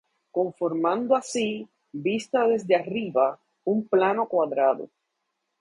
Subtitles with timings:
[0.31, 4.89] Conformando así, vista desde arriba, un plano cuadrado.